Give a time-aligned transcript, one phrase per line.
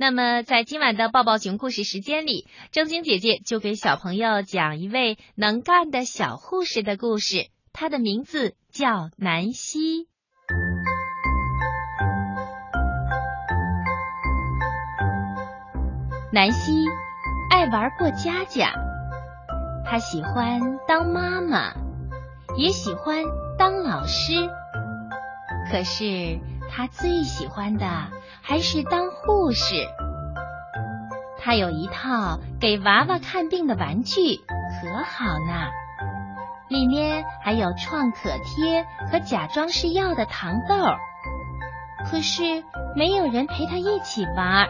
[0.00, 7.50] 那么，在今晚的抱抱熊故事时间里，正晶姐姐就给小朋友讲一位能干的小护士的故事。
[7.74, 10.08] 她的名字叫南希。
[16.32, 16.72] 南希
[17.50, 18.72] 爱玩过家家，
[19.84, 21.74] 她喜欢当妈妈，
[22.56, 23.22] 也喜欢
[23.58, 24.32] 当老师。
[25.70, 26.38] 可是，
[26.70, 27.86] 他最喜欢的。
[28.42, 29.74] 还是当护士，
[31.38, 35.68] 他有一套给娃娃看病的玩具，可好呢。
[36.68, 40.74] 里面还有创可贴和假装是药的糖豆。
[42.10, 42.64] 可是
[42.96, 44.66] 没有人陪他一起玩。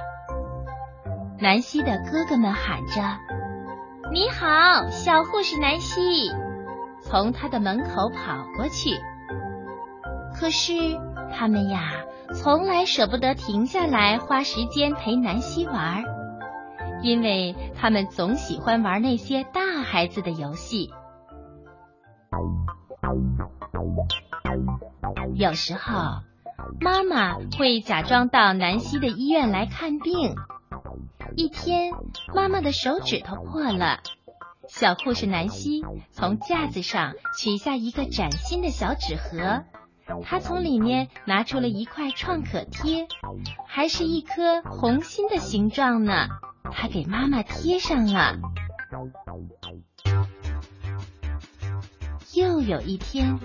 [1.39, 3.03] 南希的哥哥们喊着
[4.13, 6.31] ：“你好，小护士南希！”
[7.03, 8.99] 从他的门口跑过去。
[10.39, 10.73] 可是
[11.33, 12.05] 他们呀。
[12.33, 16.05] 从来舍不得停下来花时间陪南希玩，
[17.03, 20.93] 因为他们总喜欢玩那些大孩子的游戏。
[25.35, 26.21] 有时候，
[26.81, 30.37] 妈妈会假装到南希的医院来看病。
[31.35, 31.93] 一天，
[32.33, 33.99] 妈妈的手指头破了，
[34.69, 35.83] 小护士南希
[36.13, 39.65] 从架子上取下一个崭新的小纸盒。
[40.25, 43.07] 他从里面拿出了一块创可贴，
[43.67, 46.29] 还是一颗红心的形状呢。
[46.73, 48.37] 他给妈妈贴上了。
[52.33, 53.39] 又有一天，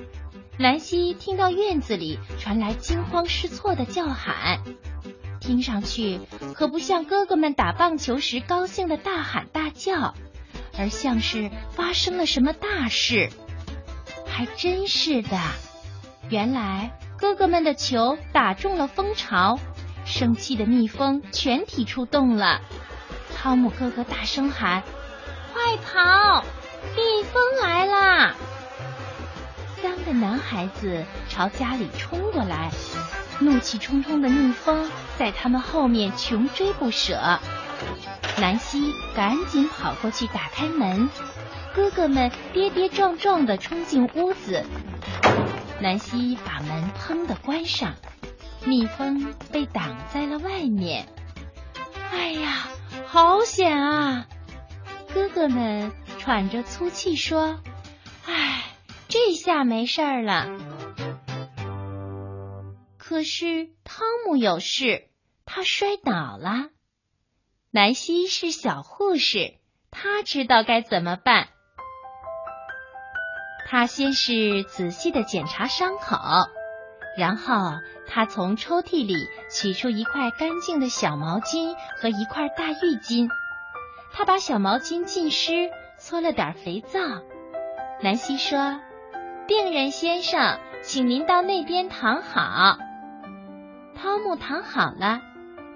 [0.57, 4.61] 兰希听到院子里传来惊慌失措的叫喊，
[5.39, 6.19] 听上去
[6.53, 10.13] 可不像哥哥们打棒球时高兴的大喊大叫，
[10.77, 13.29] 而像是发生了什么大事。
[14.27, 15.37] 还真是的。
[16.29, 19.59] 原来哥哥们的球打中了蜂巢，
[20.05, 22.61] 生气的蜜蜂全体出动了。
[23.35, 24.81] 汤姆哥哥大声喊
[25.53, 26.43] ：“快跑！
[26.95, 28.35] 蜜蜂来啦！”
[29.81, 32.71] 三个男孩子朝家里冲过来，
[33.39, 37.39] 怒气冲冲的蜜蜂在他们后面穷追不舍。
[38.37, 41.07] 南希赶紧跑过去打开门，
[41.75, 44.65] 哥哥们跌跌撞撞的冲进屋子。
[45.81, 47.95] 南希把门砰的关上，
[48.65, 51.07] 蜜蜂被挡在了外面。
[52.11, 52.67] 哎呀，
[53.05, 54.27] 好险啊！
[55.13, 57.61] 哥哥们喘着粗气说
[58.25, 58.63] ：“哎，
[59.07, 60.47] 这下没事儿了。”
[62.97, 65.07] 可是汤姆有事，
[65.45, 66.69] 他摔倒了。
[67.69, 69.55] 南希是小护士，
[69.91, 71.49] 他知道该怎么办。
[73.67, 76.17] 他先是仔细的检查伤口，
[77.17, 77.73] 然后
[78.07, 83.27] 他从抽屉里取出一块干净的小毛巾和一块大浴巾。
[84.13, 86.99] 他把小毛巾浸湿，搓了点肥皂。
[88.03, 88.79] 南希说
[89.47, 92.77] ：“病人先生，请您到那边躺好。”
[93.97, 95.21] 汤姆躺好了，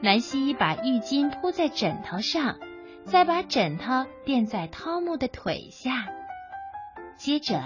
[0.02, 2.58] 南希把浴巾铺在枕头上，
[3.04, 6.08] 再把枕头垫在汤姆的腿下，
[7.20, 7.62] 接着。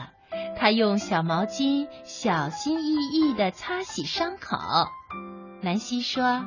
[0.58, 4.58] 他用小毛巾小心翼翼地擦洗伤口。
[5.62, 6.44] 南希说：“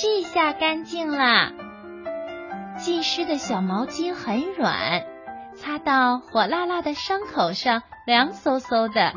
[0.00, 1.52] 这下干净了。”
[2.78, 5.04] 浸湿的小毛巾很软，
[5.54, 9.12] 擦到火辣辣的伤口上，凉飕飕的。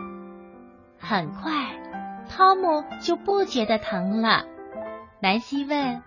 [0.99, 1.51] 很快，
[2.29, 4.45] 汤姆就不觉得疼了。
[5.21, 6.01] 南希问：“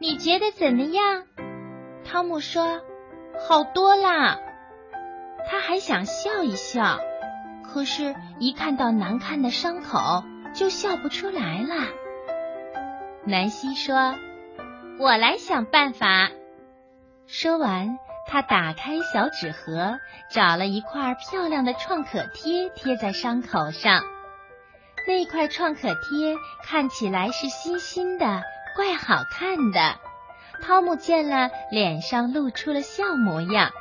[0.00, 1.24] 你觉得怎么样？”
[2.08, 2.80] 汤姆说
[3.48, 4.38] ：“好多啦。”
[5.48, 7.00] 他还想笑一笑。
[7.64, 11.74] 可是，一看到难看的伤口，就笑不出来了。
[13.24, 14.14] 南希说
[14.98, 16.30] ：“我来想办法。”
[17.26, 17.98] 说完，
[18.28, 19.98] 他打开小纸盒，
[20.30, 24.02] 找了一块漂亮的创可贴，贴在伤口上。
[25.06, 28.42] 那块创可贴看起来是新新的，
[28.76, 29.96] 怪好看的。
[30.60, 33.72] 汤姆见了，脸上露出了笑模样。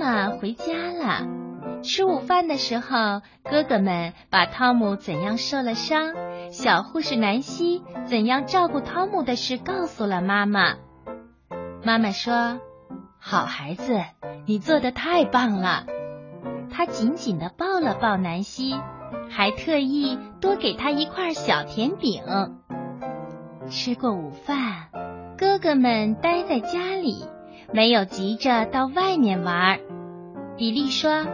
[0.00, 1.28] 妈回家了。
[1.82, 6.14] 吃午饭的时候，哥哥们把汤姆怎样受了伤，
[6.50, 10.76] 小护士南希怎样照顾汤姆的事告诉了妈妈。
[11.84, 12.60] 妈妈说
[13.20, 14.00] ：“好孩子，
[14.46, 15.84] 你做的太棒了。”
[16.72, 18.74] 她紧紧的抱了抱南希，
[19.28, 22.22] 还特意多给他一块小甜饼。
[23.68, 24.88] 吃过午饭，
[25.36, 27.26] 哥哥们待在家里，
[27.72, 29.78] 没有急着到外面玩。
[30.60, 31.24] 比利说：“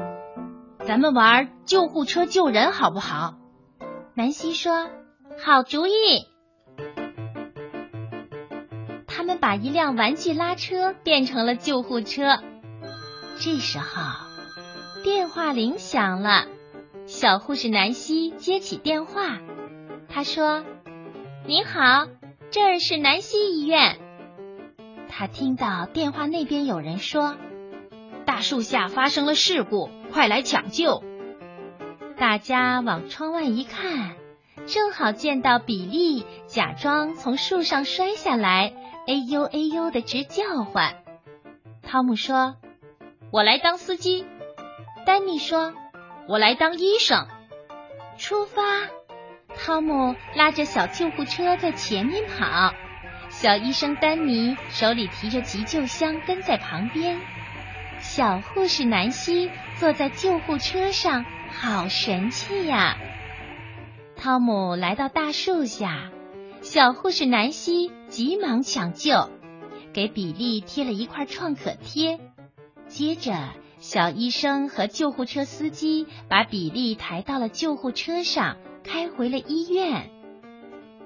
[0.87, 3.35] 咱们玩救护车救人好不好？”
[4.15, 4.89] 南希说
[5.45, 5.91] ：“好主意。”
[9.09, 12.39] 他们把一辆玩具拉车变成了救护车。
[13.41, 13.97] 这时候，
[15.03, 16.47] 电话铃响了。
[17.07, 19.41] 小护士南希接起电话，
[20.09, 20.65] 她说
[21.49, 22.07] ：“您好，
[22.53, 23.99] 这儿是南希医院。”
[25.11, 27.35] 她听到电话那边有人说
[28.27, 31.03] ：“大树下发生了事故，快来抢救！”
[32.19, 34.17] 大家往窗外一看，
[34.67, 38.75] 正好见到比利假装从树上摔下来，
[39.07, 40.97] 哎呦哎呦的直叫唤。
[41.83, 42.57] 汤姆说
[43.33, 44.27] ：“我来当司机。”
[45.07, 45.73] 丹尼说。
[46.29, 47.29] 我来当医生，
[48.19, 48.63] 出发！
[49.55, 52.75] 汤姆拉着小救护车在前面跑，
[53.29, 57.21] 小医生丹尼手里提着急救箱跟在旁边。
[58.09, 62.97] 小护士南希坐在救护车上，好神气呀！
[64.17, 66.13] 汤姆来到大树下，
[66.63, 69.29] 小护士南希急忙抢救，
[69.93, 72.19] 给比利贴了一块创可贴，
[72.89, 73.35] 接着。
[73.79, 80.11] 小医生和救护车司机把比利抬到了救护车上，开回了医院。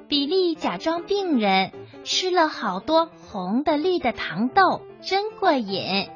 [0.06, 1.72] 比利假装病人，
[2.04, 6.08] 吃了好多红的、绿的糖豆，真过瘾。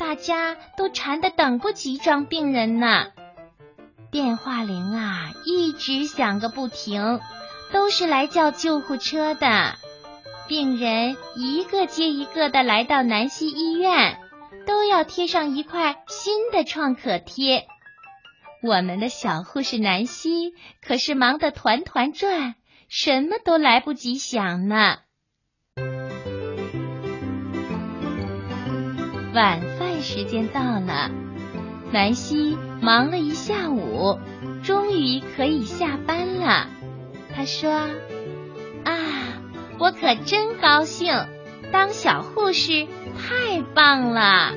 [0.00, 3.08] 大家都馋得等不及装病人呢。
[4.10, 7.20] 电话铃啊，一直响个不停，
[7.70, 9.76] 都是来叫救护车的。
[10.48, 14.18] 病人一个接一个的来到南溪医院。
[14.66, 17.66] 都要贴上一块新的创可贴。
[18.62, 22.54] 我们的小护士南希可是忙得团团转，
[22.88, 24.98] 什么都来不及想呢。
[29.34, 29.60] 晚
[30.00, 31.10] 时间到了，
[31.92, 34.18] 南希忙了一下午，
[34.62, 36.66] 终于可以下班了。
[37.34, 37.70] 她说
[38.84, 38.96] ：“啊，
[39.78, 41.26] 我可真高兴，
[41.72, 42.86] 当小护士。”
[43.20, 44.54] 太棒了！